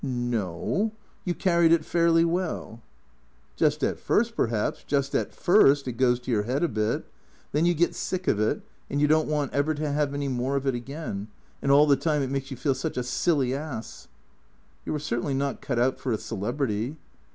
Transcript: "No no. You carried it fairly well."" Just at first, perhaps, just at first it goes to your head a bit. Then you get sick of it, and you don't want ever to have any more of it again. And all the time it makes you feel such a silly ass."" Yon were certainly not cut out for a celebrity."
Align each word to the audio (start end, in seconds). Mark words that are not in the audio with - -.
"No 0.03 0.39
no. 0.39 0.91
You 1.25 1.35
carried 1.35 1.71
it 1.71 1.85
fairly 1.85 2.25
well."" 2.25 2.81
Just 3.55 3.83
at 3.83 3.99
first, 3.99 4.35
perhaps, 4.35 4.83
just 4.83 5.13
at 5.13 5.31
first 5.31 5.87
it 5.87 5.91
goes 5.91 6.19
to 6.21 6.31
your 6.31 6.41
head 6.41 6.63
a 6.63 6.67
bit. 6.67 7.05
Then 7.51 7.67
you 7.67 7.75
get 7.75 7.93
sick 7.93 8.27
of 8.27 8.39
it, 8.39 8.63
and 8.89 8.99
you 8.99 9.07
don't 9.07 9.27
want 9.29 9.53
ever 9.53 9.75
to 9.75 9.91
have 9.91 10.15
any 10.15 10.27
more 10.27 10.55
of 10.55 10.65
it 10.65 10.73
again. 10.73 11.27
And 11.61 11.71
all 11.71 11.85
the 11.85 11.95
time 11.95 12.23
it 12.23 12.31
makes 12.31 12.49
you 12.49 12.57
feel 12.57 12.73
such 12.73 12.97
a 12.97 13.03
silly 13.03 13.53
ass."" 13.53 14.07
Yon 14.87 14.93
were 14.93 14.99
certainly 14.99 15.35
not 15.35 15.61
cut 15.61 15.77
out 15.77 15.99
for 15.99 16.11
a 16.11 16.17
celebrity." 16.17 16.97